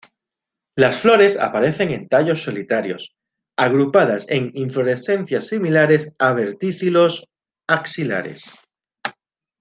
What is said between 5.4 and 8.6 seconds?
similares a verticilos, axilares.